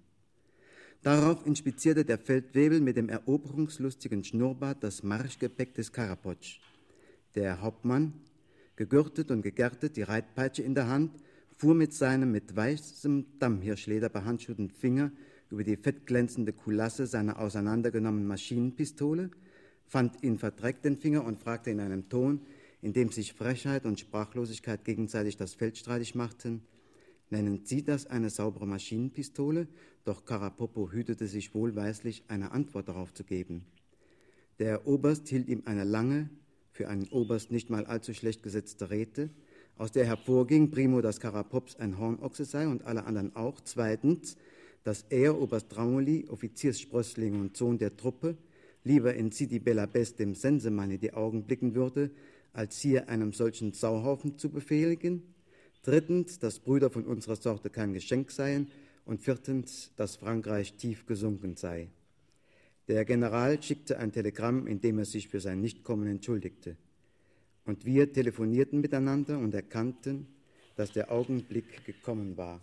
[1.03, 6.61] Darauf inspizierte der Feldwebel mit dem eroberungslustigen Schnurrbart das Marschgepäck des Karapotsch.
[7.35, 8.13] Der Hauptmann,
[8.77, 11.11] gegürtet und gegärtet, die Reitpeitsche in der Hand,
[11.57, 15.11] fuhr mit seinem mit weißem Dammhirschleder behandschuhten Finger
[15.51, 19.31] über die fettglänzende Kulasse seiner auseinandergenommenen Maschinenpistole,
[19.89, 22.43] fand ihn verdreckt den Finger und fragte in einem Ton,
[22.81, 26.63] in dem sich Frechheit und Sprachlosigkeit gegenseitig das Feld streitig machten,
[27.33, 29.67] Nennen Sie das eine saubere Maschinenpistole?
[30.05, 33.65] Doch Karapopo hütete sich wohlweislich, eine Antwort darauf zu geben.
[34.59, 36.29] Der Oberst hielt ihm eine lange,
[36.73, 39.31] für einen Oberst nicht mal allzu schlecht gesetzte Rede,
[39.79, 43.63] aus der hervorging, primo, dass Karapops ein Hornochse sei und alle anderen auch.
[43.63, 44.37] Zweitens,
[44.85, 48.37] dass er, Oberst Traumoli, Offizierssprössling und Sohn der Truppe,
[48.85, 52.11] lieber in Sidi Bella Best dem Sensemann in die Augen blicken würde,
[52.53, 55.32] als hier einem solchen Sauhaufen zu befehligen.
[55.83, 58.69] Drittens, dass Brüder von unserer Sorte kein Geschenk seien.
[59.05, 61.89] Und viertens, dass Frankreich tief gesunken sei.
[62.87, 66.77] Der General schickte ein Telegramm, in dem er sich für sein Nichtkommen entschuldigte.
[67.65, 70.29] Und wir telefonierten miteinander und erkannten,
[70.77, 72.61] dass der Augenblick gekommen war.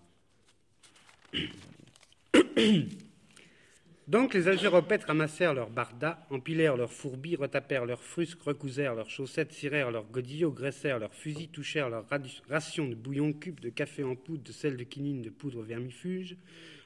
[4.09, 9.53] Donc les algéropètes ramassèrent leurs bardas, empilèrent leurs fourbis, retapèrent leurs frusques, recousèrent leurs chaussettes,
[9.53, 12.07] cirèrent leurs godillots, graissèrent leurs fusils, touchèrent leurs
[12.49, 16.37] rations de bouillon cube, de café en poudre, de sel de quinine, de poudre vermifuge,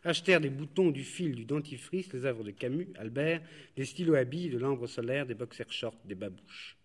[0.04, 3.42] achetèrent des boutons, du fil, du dentifrice, les œuvres de Camus, Albert,
[3.78, 6.76] des stylos à billes, de l'ambre solaire, des boxers shorts, des babouches.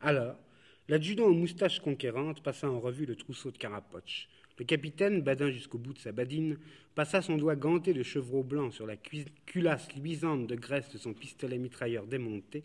[0.00, 0.34] Alors,
[0.88, 4.28] l'adjudant aux moustaches conquérantes passa en revue le trousseau de Carapoche.
[4.58, 6.58] Le capitaine, badin jusqu'au bout de sa badine,
[6.94, 11.12] passa son doigt ganté de chevreau blanc sur la culasse luisante de graisse de son
[11.12, 12.62] pistolet mitrailleur démonté,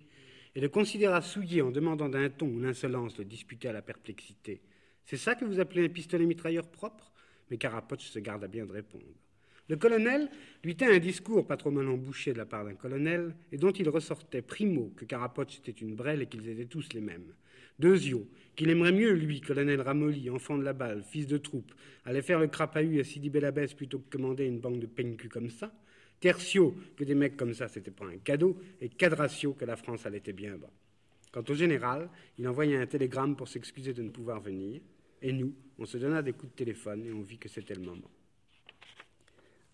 [0.55, 4.61] et le considéra souillé en demandant d'un ton où l'insolence le disputait à la perplexité.
[5.05, 7.11] C'est ça que vous appelez un pistolet mitrailleur propre?
[7.49, 9.05] Mais Carapoche se garda bien de répondre.
[9.67, 10.29] Le colonel
[10.63, 13.71] lui tint un discours pas trop mal embouché de la part d'un colonel, et dont
[13.71, 17.33] il ressortait primo que Carapoche était une brêle et qu'ils étaient tous les mêmes.
[17.79, 21.73] Deuxio, qu'il aimerait mieux, lui, colonel Ramolli, enfant de la balle, fils de troupe,
[22.05, 25.49] aller faire le crapahut à Sidi Bellabès plutôt que commander une banque de peigne comme
[25.49, 25.71] ça.
[26.19, 28.57] Tertio, que des mecs comme ça, c'était pas un cadeau.
[28.81, 30.69] Et Cadratio, que la France allait bien bas.
[31.31, 34.81] Quant au général, il envoya un télégramme pour s'excuser de ne pouvoir venir.
[35.21, 37.81] Et nous, on se donna des coups de téléphone et on vit que c'était le
[37.81, 38.09] moment.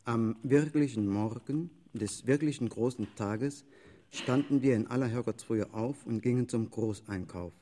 [0.08, 3.66] Am wirklichen Morgen des wirklichen großen Tages
[4.12, 7.54] standen wir in aller Herrgottsfrühe auf und gingen zum Großeinkauf.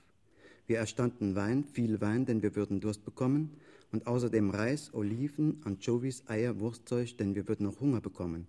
[0.66, 3.52] Wir erstanden Wein, viel Wein, denn wir würden Durst bekommen,
[3.92, 8.48] und außerdem Reis, Oliven, Anchovies, Eier, Wurstzeug, denn wir würden noch Hunger bekommen.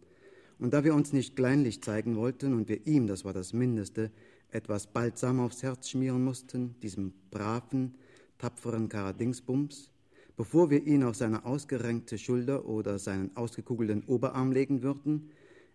[0.59, 4.11] Und da wir uns nicht kleinlich zeigen wollten und wir ihm, das war das Mindeste,
[4.51, 7.95] etwas balsam aufs Herz schmieren mussten, diesem braven,
[8.39, 9.91] tapferen Karadingsbums,
[10.37, 15.31] bevor wir ihn auf seine ausgerenkte Schulter oder seinen ausgekugelten Oberarm legen würden,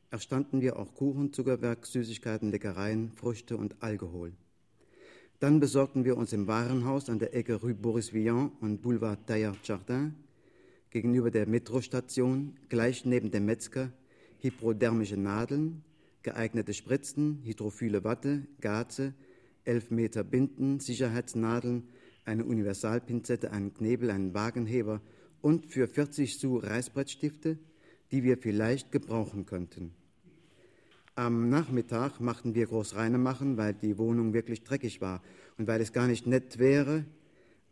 [0.10, 4.32] erstanden wir auch Kuchen, Zuckerwerk, Süßigkeiten, Leckereien, Früchte und Alkohol.
[5.40, 9.66] Dann besorgten wir uns im Warenhaus an der Ecke Rue Boris Vian und Boulevard Taillard
[9.66, 10.14] Jardin
[10.90, 13.94] gegenüber der Metrostation, gleich neben dem Metzger,
[14.40, 15.84] hypodermische Nadeln,
[16.24, 19.14] geeignete Spritzen, hydrophile Watte, Gaze,
[19.64, 21.88] elf Meter Binden, Sicherheitsnadeln,
[22.26, 25.02] eine Universalpinzette, einen Knebel, einen Wagenheber
[25.42, 27.58] und für 40 Sous Reißbrettstifte,
[28.12, 29.94] die wir vielleicht gebrauchen könnten.
[31.20, 35.22] Am Nachmittag machten wir groß machen, weil die Wohnung wirklich dreckig war
[35.58, 37.04] und weil es gar nicht nett wäre,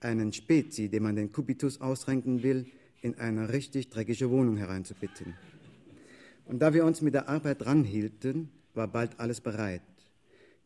[0.02, 2.66] einen Spezi, den man den Kubitus ausrenken will,
[3.02, 5.34] in eine richtig dreckige Wohnung hereinzubitten.
[6.44, 9.82] Und da wir uns mit der Arbeit ranhielten, war bald alles bereit.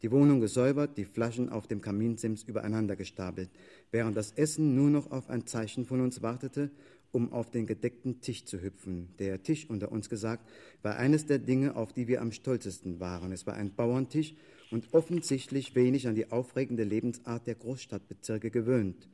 [0.02, 3.52] Die Wohnung gesäubert, die Flaschen auf dem Kaminsims übereinander gestapelt,
[3.91, 6.72] während das Essen nur noch auf ein Zeichen von uns wartete
[7.12, 9.10] um auf den gedeckten Tisch zu hüpfen.
[9.19, 10.50] Der Tisch, unter uns gesagt,
[10.82, 13.32] war eines der Dinge, auf die wir am stolzesten waren.
[13.32, 14.34] Es war ein Bauerntisch
[14.71, 19.10] und offensichtlich wenig an die aufregende Lebensart der Großstadtbezirke gewöhnt.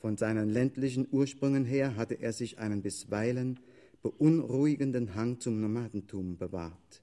[0.00, 3.60] Von seinen ländlichen Ursprüngen her hatte er sich einen bisweilen
[4.02, 7.02] beunruhigenden Hang zum Nomadentum bewahrt.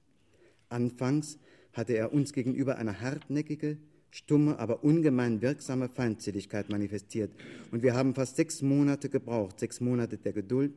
[0.68, 1.38] Anfangs
[1.72, 3.76] hatte er uns gegenüber eine hartnäckige,
[4.14, 7.32] stumme, aber ungemein wirksame Feindseligkeit manifestiert.
[7.72, 10.72] Und wir haben fast sechs Monate gebraucht, sechs Monate der Geduld,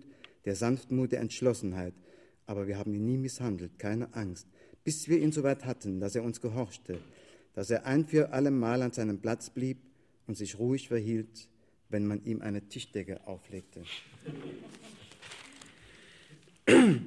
[0.45, 1.93] der Sanftmut, der Entschlossenheit.
[2.47, 4.47] Aber wir haben ihn nie misshandelt, keine Angst,
[4.83, 6.97] bis wir ihn so weit hatten, dass er uns gehorchte,
[7.53, 9.77] dass er ein für alle Mal an seinem Platz blieb
[10.25, 11.47] und sich ruhig verhielt,
[11.89, 13.83] wenn man ihm eine Tischdecke auflegte.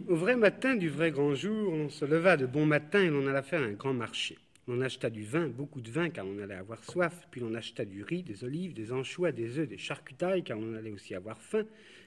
[0.08, 3.26] Au vrai matin du vrai grand jour, on se leva de bon matin et l'on
[3.26, 4.38] alla faire un grand marché.
[4.72, 7.84] On acheta du vin, beaucoup de vin, car on allait avoir soif, puis on acheta
[7.84, 11.42] du riz, des olives, des anchois, des œufs, des charcutailles, car on allait aussi avoir
[11.42, 11.64] faim.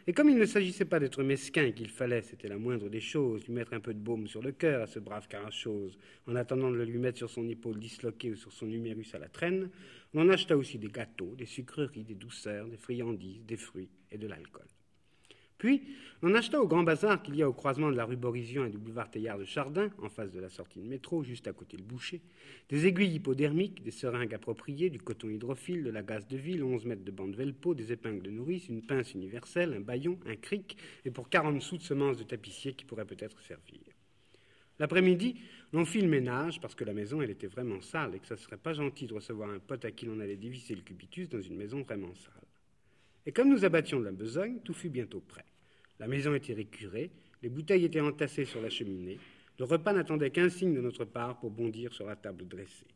[0.07, 3.45] Et comme il ne s'agissait pas d'être mesquin qu'il fallait, c'était la moindre des choses,
[3.47, 6.71] lui mettre un peu de baume sur le cœur à ce brave carachose, en attendant
[6.71, 9.69] de le lui mettre sur son épaule disloquée ou sur son numérus à la traîne,
[10.13, 14.27] on acheta aussi des gâteaux, des sucreries, des douceurs, des friandises, des fruits et de
[14.27, 14.67] l'alcool.
[15.57, 15.83] Puis,
[16.21, 18.69] on acheta au grand bazar qu'il y a au croisement de la rue Borizion et
[18.69, 21.77] du boulevard Teillard de Chardin, en face de la sortie de métro, juste à côté
[21.77, 22.21] le boucher,
[22.69, 26.85] des aiguilles hypodermiques, des seringues appropriées, du coton hydrophile, de la gaz de ville, 11
[26.85, 30.77] mètres de bande Velpo, des épingles de nourrice, une pince universelle, un baillon, un cric,
[31.05, 33.81] et pour 40 sous de semences de tapissier qui pourraient peut-être servir.
[34.79, 35.35] L'après-midi,
[35.71, 38.37] l'on fit le ménage parce que la maison, elle était vraiment sale et que ça
[38.37, 41.41] serait pas gentil de recevoir un pote à qui l'on allait dévisser le cubitus dans
[41.41, 42.52] une maison vraiment sale.
[43.25, 45.45] Et comme nous abattions de la besogne, tout fut bientôt prêt.
[45.99, 49.19] La maison était récurée, les bouteilles étaient entassées sur la cheminée,
[49.59, 52.87] le repas n'attendait qu'un signe de notre part pour bondir sur la table dressée.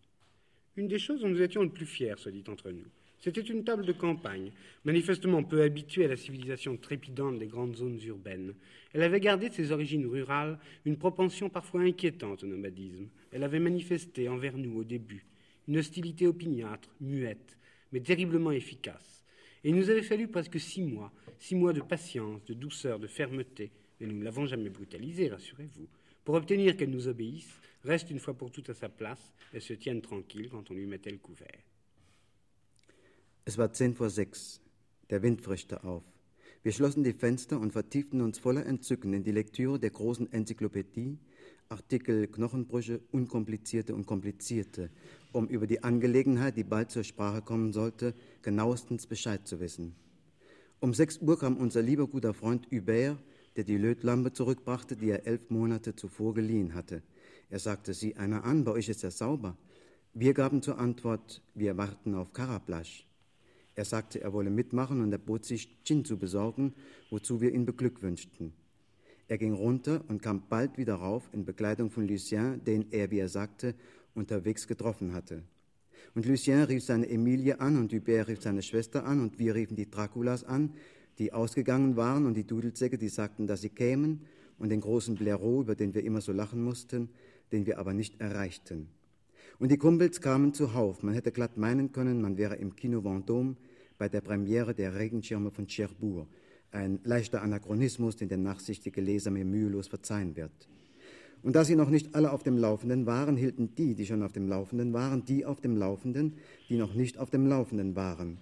[0.76, 2.88] Une des choses dont nous étions le plus fiers, se dit entre nous,
[3.20, 4.52] c'était une table de campagne,
[4.86, 8.54] manifestement peu habituée à la civilisation trépidante des grandes zones urbaines.
[8.94, 13.08] Elle avait gardé de ses origines rurales une propension parfois inquiétante au nomadisme.
[13.32, 15.26] Elle avait manifesté envers nous au début
[15.68, 17.58] une hostilité opiniâtre, muette,
[17.92, 19.16] mais terriblement efficace.
[19.63, 23.08] Et il nous avait fallu presque six mois six mois de patience, de douceur, de
[23.08, 25.88] fermeté, et nous ne l'avons jamais brutalisé, rassurez-vous,
[26.24, 29.74] pour obtenir qu'elle nous obéisse, reste une fois pour toutes à sa place et se
[29.74, 31.63] tienne tranquille quand on lui mettait le couvert.
[33.46, 34.60] Es war zehn vor sechs.
[35.10, 36.04] Der Wind frischte auf.
[36.63, 41.17] Wir schlossen die Fenster und vertieften uns voller Entzücken in die Lektüre der großen Enzyklopädie,
[41.69, 44.89] Artikel, Knochenbrüche, unkomplizierte und komplizierte,
[45.32, 49.95] um über die Angelegenheit, die bald zur Sprache kommen sollte, genauestens Bescheid zu wissen.
[50.80, 53.17] Um sechs Uhr kam unser lieber guter Freund Hubert,
[53.56, 57.01] der die Lötlampe zurückbrachte, die er elf Monate zuvor geliehen hatte.
[57.49, 59.58] Er sagte, sieh einer an, bei euch ist er sauber.
[60.13, 63.08] Wir gaben zur Antwort, wir warten auf Karaplasch.
[63.75, 66.73] Er sagte, er wolle mitmachen und er bot sich, Gin zu besorgen,
[67.10, 68.53] wozu wir ihn beglückwünschten.
[69.28, 73.20] Er ging runter und kam bald wieder rauf in Begleitung von Lucien, den er, wie
[73.20, 73.76] er sagte,
[74.13, 75.44] unterwegs getroffen hatte.
[76.16, 79.76] Und Lucien rief seine Emilie an und Hubert rief seine Schwester an und wir riefen
[79.76, 80.74] die Draculas an,
[81.20, 84.22] die ausgegangen waren und die Dudelsäcke, die sagten, dass sie kämen
[84.58, 87.10] und den großen Blaireau, über den wir immer so lachen mussten,
[87.52, 88.88] den wir aber nicht erreichten.
[89.60, 91.04] Und die Kumpels kamen zuhauf.
[91.04, 93.56] Man hätte glatt meinen können, man wäre im Kino Vendôme
[93.98, 96.28] bei der Premiere der Regenschirme von Cherbourg.
[96.78, 100.52] Ein leichter Anachronismus, den der nachsichtige Leser mir mühelos verzeihen wird.
[101.42, 104.32] Und da sie noch nicht alle auf dem Laufenden waren, hielten die, die schon auf
[104.32, 106.34] dem Laufenden waren, die auf dem Laufenden,
[106.70, 108.38] die noch nicht auf dem Laufenden waren.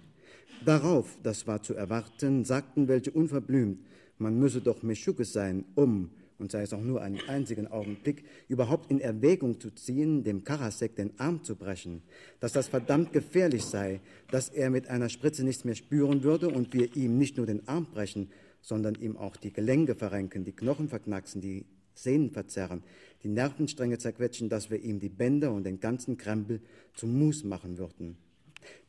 [0.66, 3.78] Darauf, das war zu erwarten, sagten welche unverblümt,
[4.18, 8.90] man müsse doch Meschuke sein, um, und sei es auch nur einen einzigen Augenblick, überhaupt
[8.90, 12.02] in Erwägung zu ziehen, dem Karasek den Arm zu brechen,
[12.40, 16.72] dass das verdammt gefährlich sei, dass er mit einer Spritze nichts mehr spüren würde und
[16.74, 20.88] wir ihm nicht nur den Arm brechen, sondern ihm auch die Gelenke verrenken, die Knochen
[20.88, 22.82] verknacksen, die Sehnen verzerren,
[23.22, 26.60] die Nervenstränge zerquetschen, dass wir ihm die Bänder und den ganzen Krempel
[26.94, 28.18] zum Mus machen würden.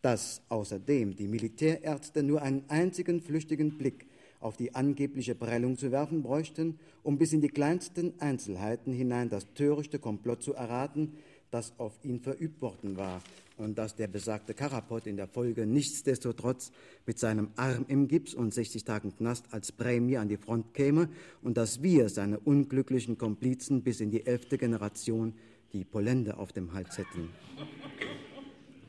[0.02, 4.08] Dass außerdem die Militärärzte nur einen einzigen flüchtigen Blick
[4.40, 9.52] auf die angebliche Prellung zu werfen bräuchten, um bis in die kleinsten Einzelheiten hinein das
[9.54, 11.14] törichte Komplott zu erraten,
[11.52, 13.22] das auf ihn verübt worden war
[13.58, 16.72] und dass der besagte Karapot in der Folge nichtsdestotrotz
[17.06, 21.10] mit seinem Arm im Gips und 60 Tagen Knast als Prämie an die Front käme
[21.42, 25.34] und dass wir, seine unglücklichen Komplizen, bis in die elfte Generation
[25.74, 27.30] die Polende auf dem Hals hätten.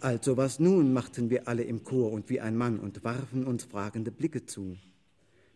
[0.01, 3.65] Also was nun, machten wir alle im Chor und wie ein Mann und warfen uns
[3.65, 4.77] fragende Blicke zu.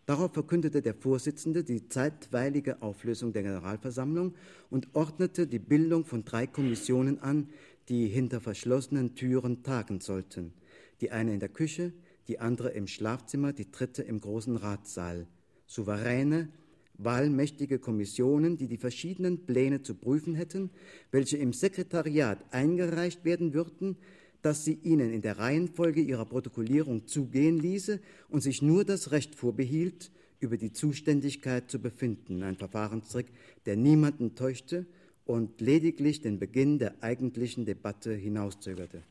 [0.05, 4.35] Darauf verkündete der Vorsitzende die zeitweilige Auflösung der Generalversammlung
[4.69, 7.49] und ordnete die Bildung von drei Kommissionen an,
[7.87, 10.53] die hinter verschlossenen Türen tagen sollten.
[10.99, 11.93] Die eine in der Küche,
[12.27, 15.27] die andere im Schlafzimmer, die dritte im großen Ratssaal.
[15.67, 16.49] Souveräne,
[16.95, 20.69] wahlmächtige Kommissionen, die die verschiedenen Pläne zu prüfen hätten,
[21.11, 23.97] welche im Sekretariat eingereicht werden würden,
[24.43, 29.33] dass sie ihnen in der Reihenfolge ihrer Protokollierung zugehen ließe und sich nur das Recht
[29.35, 33.27] vorbehielt, über die Zuständigkeit zu befinden, ein Verfahrenstrick,
[33.65, 34.85] der niemanden täuschte
[35.25, 39.01] und lediglich den Beginn der eigentlichen Debatte hinauszögerte.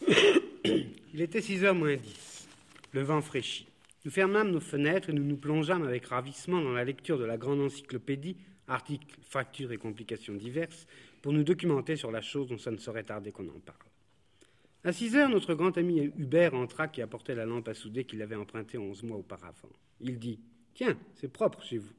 [1.12, 2.48] Il était 6 heures moins 10.
[2.92, 3.66] Le vent fraîchit.
[4.06, 7.36] Nous fermâmes nos fenêtres et nous nous plongeâmes avec ravissement dans la lecture de la
[7.36, 10.86] grande encyclopédie, articles, fractures et complications diverses,
[11.22, 13.78] pour nous documenter sur la chose dont ça ne saurait tarder qu'on en parle.
[14.82, 18.22] À 6 heures, notre grand ami Hubert entra qui apportait la lampe à souder qu'il
[18.22, 19.68] avait empruntée onze mois auparavant.
[20.00, 20.40] Il dit
[20.74, 21.92] Tiens, c'est propre chez vous.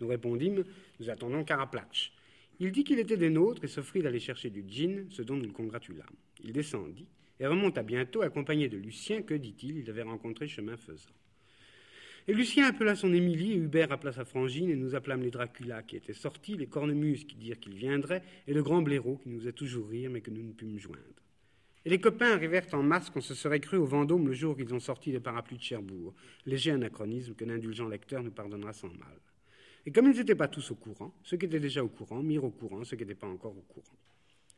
[0.00, 0.64] Nous répondîmes
[1.00, 2.12] Nous attendons Caraplatch.
[2.58, 5.46] Il dit qu'il était des nôtres et s'offrit d'aller chercher du gin, ce dont nous
[5.46, 6.06] le congratulâmes.
[6.42, 7.06] Il descendit
[7.40, 11.10] et remonta bientôt accompagné de Lucien que, dit-il, il avait rencontré chemin faisant.
[12.28, 15.84] Et Lucien appela son Émilie, et Hubert appela sa frangine, et nous appelâmes les Dracula
[15.84, 19.38] qui étaient sortis, les cornemuses qui dirent qu'ils viendraient, et le grand blaireau qui nous
[19.38, 21.00] faisait toujours rire, mais que nous ne pûmes joindre.
[21.84, 24.74] Et les copains arrivèrent en masse qu'on se serait cru au Vendôme le jour qu'ils
[24.74, 26.14] ont sorti des parapluies de Cherbourg.
[26.44, 29.20] Léger anachronisme que l'indulgent lecteur nous pardonnera sans mal.
[29.86, 32.42] Et comme ils n'étaient pas tous au courant, ceux qui étaient déjà au courant mirent
[32.42, 33.96] au courant ceux qui n'étaient pas encore au courant.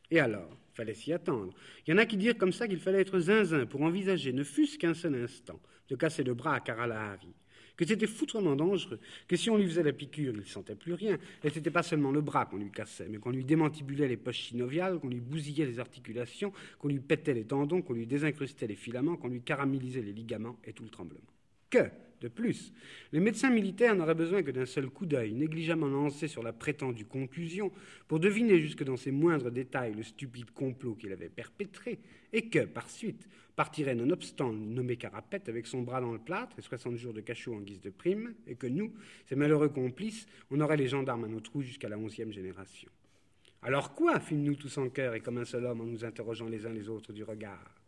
[0.09, 1.53] Et alors, il fallait s'y attendre.
[1.85, 4.43] Il y en a qui dirent comme ça qu'il fallait être zinzin pour envisager, ne
[4.43, 7.35] fût-ce qu'un seul instant, de casser le bras à Karalahari
[7.79, 10.93] que c'était foutrement dangereux, que si on lui faisait la piqûre, il ne sentait plus
[10.93, 14.09] rien, et ce n'était pas seulement le bras qu'on lui cassait, mais qu'on lui démantibulait
[14.09, 18.05] les poches synoviales, qu'on lui bousillait les articulations, qu'on lui pétait les tendons, qu'on lui
[18.05, 21.21] désincrustait les filaments, qu'on lui caramélisait les ligaments et tout le tremblement.
[21.69, 21.89] Que
[22.21, 22.73] de plus,
[23.11, 27.05] les médecins militaires n'auraient besoin que d'un seul coup d'œil, négligemment lancé sur la prétendue
[27.05, 27.71] conclusion,
[28.07, 31.99] pour deviner jusque dans ses moindres détails le stupide complot qu'il avait perpétré,
[32.33, 36.61] et que, par suite, partirait nonobstant nommé Carapette avec son bras dans le plâtre et
[36.61, 38.93] 60 jours de cachot en guise de prime, et que nous,
[39.27, 42.89] ces malheureux complices, on aurait les gendarmes à nos trous jusqu'à la onzième génération.
[43.61, 46.65] Alors quoi fîmes-nous tous en cœur et comme un seul homme en nous interrogeant les
[46.65, 47.78] uns les autres du regard?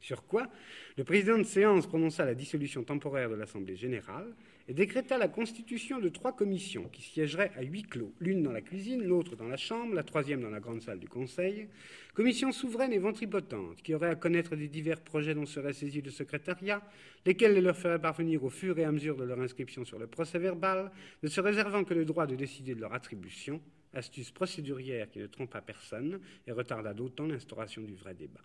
[0.00, 0.48] Sur quoi,
[0.96, 4.34] le président de séance prononça la dissolution temporaire de l'Assemblée générale
[4.68, 8.60] et décréta la constitution de trois commissions qui siégeraient à huis clos, l'une dans la
[8.60, 11.68] cuisine, l'autre dans la chambre, la troisième dans la grande salle du Conseil,
[12.14, 16.10] commissions souveraines et ventripotentes qui auraient à connaître des divers projets dont serait saisi le
[16.10, 16.82] secrétariat,
[17.24, 20.06] lesquels les leur feraient parvenir au fur et à mesure de leur inscription sur le
[20.06, 20.92] procès verbal,
[21.22, 23.60] ne se réservant que le droit de décider de leur attribution,
[23.94, 28.44] astuce procédurière qui ne trompa personne et retarda d'autant l'instauration du vrai débat.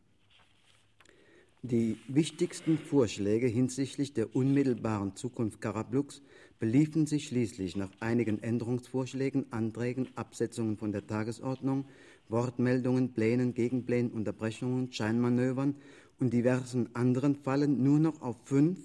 [1.66, 6.22] Die wichtigsten Vorschläge hinsichtlich der unmittelbaren Zukunft Karabluks
[6.60, 11.86] beliefen sich schließlich nach einigen Änderungsvorschlägen, Anträgen, Absetzungen von der Tagesordnung,
[12.28, 15.76] Wortmeldungen, Plänen, Gegenplänen, Unterbrechungen, Scheinmanövern
[16.20, 18.80] und diversen anderen Fallen nur noch auf fünf,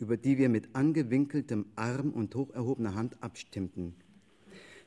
[0.00, 3.94] über die wir mit angewinkeltem Arm und hoch erhobener Hand abstimmten.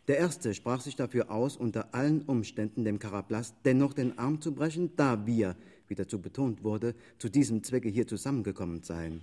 [0.10, 4.54] Der erste sprach sich dafür aus, unter allen Umständen dem Karablas dennoch den Arm zu
[4.54, 5.56] brechen, da wir
[5.88, 9.22] wie dazu betont wurde, zu diesem Zwecke hier zusammengekommen seien.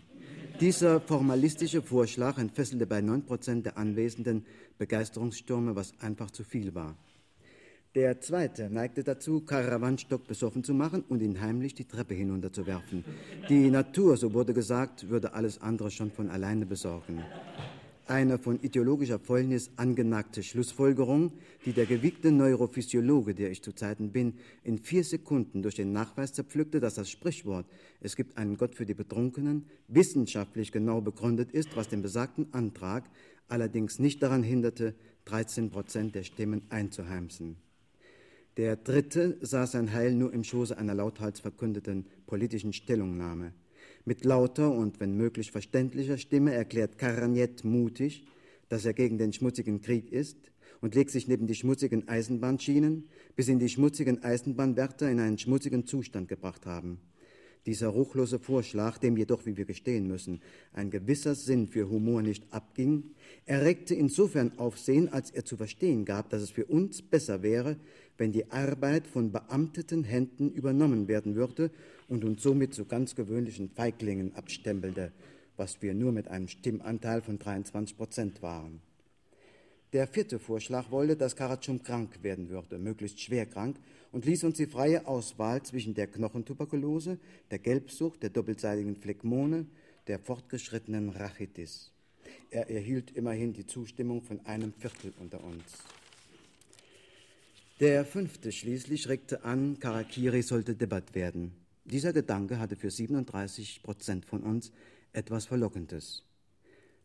[0.60, 4.44] Dieser formalistische Vorschlag entfesselte bei 9 Prozent der Anwesenden
[4.78, 6.96] Begeisterungsstürme, was einfach zu viel war.
[7.94, 13.04] Der zweite neigte dazu, Karawanstock besoffen zu machen und ihn heimlich die Treppe hinunterzuwerfen.
[13.48, 17.24] Die Natur, so wurde gesagt, würde alles andere schon von alleine besorgen
[18.10, 21.32] eine von ideologischer Fäulnis angenagte Schlussfolgerung,
[21.64, 24.34] die der gewiegte Neurophysiologe, der ich zu Zeiten bin,
[24.64, 27.66] in vier Sekunden durch den Nachweis zerpflückte, dass das Sprichwort
[28.00, 33.08] Es gibt einen Gott für die Betrunkenen wissenschaftlich genau begründet ist, was den besagten Antrag
[33.48, 34.94] allerdings nicht daran hinderte,
[35.26, 37.56] 13 Prozent der Stimmen einzuheimsen.
[38.56, 43.52] Der dritte sah sein Heil nur im Schoße einer lauthals verkündeten politischen Stellungnahme.
[44.04, 48.24] Mit lauter und wenn möglich verständlicher Stimme erklärt Karagnet mutig,
[48.68, 50.38] dass er gegen den schmutzigen Krieg ist
[50.80, 55.86] und legt sich neben die schmutzigen Eisenbahnschienen, bis ihn die schmutzigen Eisenbahnwärter in einen schmutzigen
[55.86, 57.00] Zustand gebracht haben.
[57.66, 60.40] Dieser ruchlose Vorschlag, dem jedoch, wie wir gestehen müssen,
[60.72, 63.10] ein gewisser Sinn für Humor nicht abging,
[63.44, 67.76] erregte insofern Aufsehen, als er zu verstehen gab, dass es für uns besser wäre,
[68.16, 71.70] wenn die Arbeit von beamteten Händen übernommen werden würde
[72.10, 75.12] und uns somit zu ganz gewöhnlichen Feiglingen abstempelte,
[75.56, 78.82] was wir nur mit einem Stimmanteil von 23 Prozent waren.
[79.92, 83.76] Der vierte Vorschlag wollte, dass Karatschum krank werden würde, möglichst schwer krank,
[84.12, 87.18] und ließ uns die freie Auswahl zwischen der Knochentuberkulose,
[87.50, 89.66] der Gelbsucht, der doppelseitigen Phlegmone,
[90.08, 91.92] der fortgeschrittenen Rachitis.
[92.50, 95.62] Er erhielt immerhin die Zustimmung von einem Viertel unter uns.
[97.78, 101.59] Der fünfte schließlich regte an, Karakiri sollte Debatt werden.
[101.90, 104.70] Dieser Gedanke hatte für 37 Prozent von uns
[105.12, 106.24] etwas Verlockendes.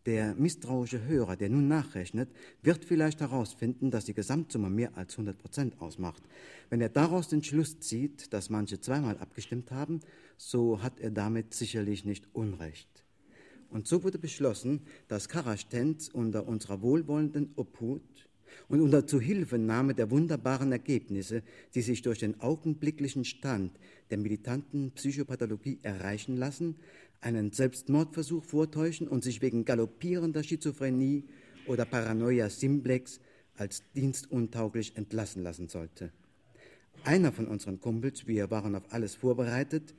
[0.06, 2.30] Der misstrauische Hörer, der nun nachrechnet,
[2.62, 6.22] wird vielleicht herausfinden, dass die Gesamtsumme mehr als 100 Prozent ausmacht.
[6.70, 10.02] Wenn er daraus den Schluss zieht, dass manche zweimal abgestimmt haben,
[10.38, 13.04] so hat er damit sicherlich nicht Unrecht.
[13.72, 18.25] Und so wurde beschlossen, dass Karastenz unter unserer wohlwollenden Obhut
[18.68, 21.44] und unter Zuhilfenahme der wunderbaren Ergebnisse,
[21.74, 23.72] die sich durch den augenblicklichen Stand
[24.10, 26.76] der militanten Psychopathologie erreichen lassen,
[27.22, 31.24] einen Selbstmordversuch vortäuschen und sich wegen galoppierender Schizophrenie
[31.68, 33.20] oder Paranoia simplex
[33.56, 36.12] als dienstuntauglich entlassen lassen sollte.
[37.04, 39.96] Einer von unseren Kumpels, wir waren auf alles vorbereitet,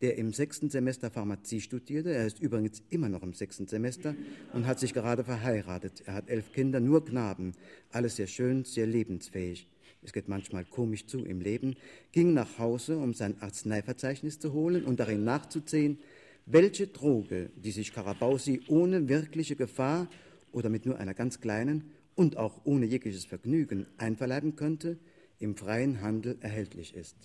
[0.00, 2.12] der im sechsten Semester Pharmazie studierte.
[2.12, 4.14] Er ist übrigens immer noch im sechsten Semester
[4.52, 6.02] und hat sich gerade verheiratet.
[6.06, 7.52] Er hat elf Kinder, nur Knaben.
[7.90, 9.68] Alles sehr schön, sehr lebensfähig.
[10.02, 11.76] Es geht manchmal komisch zu im Leben.
[12.12, 15.98] Ging nach Hause, um sein Arzneiverzeichnis zu holen und darin nachzuzählen,
[16.46, 20.08] welche Droge, die sich Karabausi ohne wirkliche Gefahr
[20.52, 24.98] oder mit nur einer ganz kleinen und auch ohne jegliches Vergnügen einverleiben könnte,
[25.38, 27.16] im freien Handel erhältlich ist.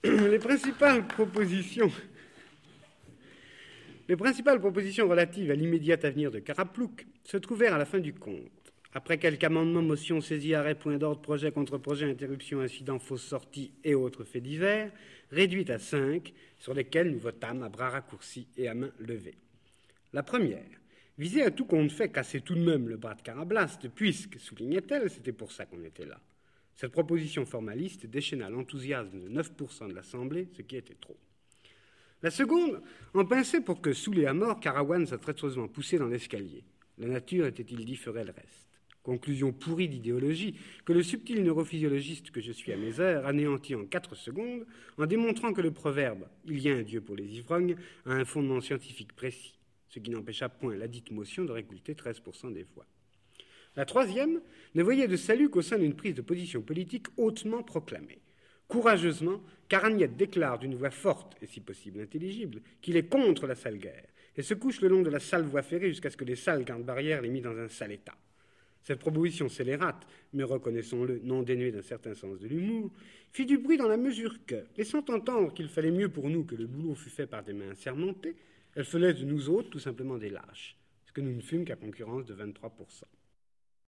[0.04, 1.90] les principales propositions
[4.08, 8.14] les principales propositions relatives à l'immédiat avenir de Karaplouk se trouvèrent à la fin du
[8.14, 8.50] compte.
[8.94, 13.70] Après quelques amendements, motions, saisies, arrêts, points d'ordre, projets contre projets, interruptions, incidents, fausses sorties
[13.84, 14.90] et autres faits divers,
[15.30, 19.36] réduites à cinq, sur lesquels nous votâmes à bras raccourcis et à main levée.
[20.14, 20.64] La première
[21.18, 25.10] visait à tout compte fait casser tout de même le bras de Carablast, puisque, soulignait-elle,
[25.10, 26.18] c'était pour ça qu'on était là.
[26.78, 31.16] Cette proposition formaliste déchaîna l'enthousiasme de 9% de l'Assemblée, ce qui était trop.
[32.22, 32.80] La seconde
[33.14, 36.62] en pinçait pour que, saoulé à mort, Carawan soit traîtreusement poussé dans l'escalier.
[36.98, 38.68] La nature, était-il dit, ferait le reste.
[39.02, 40.54] Conclusion pourrie d'idéologie
[40.84, 44.64] que le subtil neurophysiologiste que je suis à mes heures anéantit en quatre secondes
[44.98, 47.74] en démontrant que le proverbe Il y a un Dieu pour les ivrognes
[48.06, 49.58] a un fondement scientifique précis,
[49.88, 52.86] ce qui n'empêcha point la dite motion de récolter 13% des voix.
[53.78, 54.40] La troisième
[54.74, 58.18] ne voyait de salut qu'au sein d'une prise de position politique hautement proclamée.
[58.66, 63.78] Courageusement, Caragnette déclare d'une voix forte et si possible intelligible qu'il est contre la sale
[63.78, 66.34] guerre et se couche le long de la sale voie ferrée jusqu'à ce que les
[66.34, 68.16] sales gardes-barrières l'aient mis dans un sale état.
[68.82, 72.90] Cette proposition scélérate, mais reconnaissons-le, non dénuée d'un certain sens de l'humour,
[73.30, 76.56] fit du bruit dans la mesure que, laissant entendre qu'il fallait mieux pour nous que
[76.56, 78.34] le boulot fût fait par des mains sermentées,
[78.74, 80.76] elle faisait de nous autres tout simplement des lâches,
[81.06, 83.04] ce que nous ne fûmes qu'à concurrence de 23%.